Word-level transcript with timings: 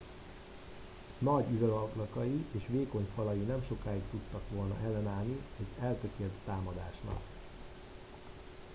nagy 1.19 1.45
üvegablakai 1.51 2.45
és 2.51 2.65
vékony 2.67 3.07
falai 3.15 3.39
nem 3.41 3.63
sokáig 3.67 4.01
tudtak 4.11 4.41
volna 4.49 4.73
ellenállni 4.85 5.37
egy 5.59 5.83
eltökélt 5.85 6.33
támadásnak 6.45 7.21